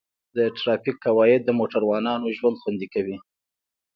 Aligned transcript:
د 0.35 0.37
ټرافیک 0.57 0.95
قواعد 1.05 1.41
د 1.45 1.49
موټروانو 1.59 2.33
ژوند 2.37 2.59
خوندي 2.61 2.87
کوي. 2.93 3.17